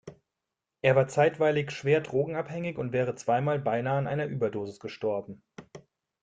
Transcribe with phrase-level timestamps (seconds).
[0.81, 5.43] Er war zeitweilig schwer drogenabhängig und wäre zweimal beinahe an einer Überdosis gestorben.